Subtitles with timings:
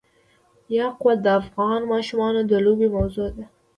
[0.77, 3.45] یاقوت د افغان ماشومانو د لوبو موضوع ده.